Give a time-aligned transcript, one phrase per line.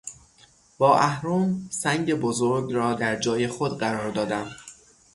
[0.77, 4.51] با اهرم سنگ بزرگ را در جای خود قرار دادم.